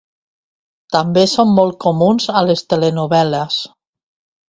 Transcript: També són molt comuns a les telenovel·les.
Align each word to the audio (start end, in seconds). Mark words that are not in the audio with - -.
També 0.95 1.27
són 1.35 1.53
molt 1.59 1.79
comuns 1.87 2.29
a 2.41 2.45
les 2.51 2.67
telenovel·les. 2.75 3.63